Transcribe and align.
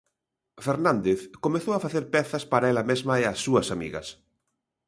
Fernández 0.65 1.19
comezou 1.45 1.73
a 1.75 1.83
facer 1.85 2.05
pezas 2.13 2.43
para 2.51 2.69
ela 2.71 2.87
mesma 2.91 3.13
e 3.21 3.23
as 3.31 3.39
súas 3.45 3.67
amigas. 3.75 4.07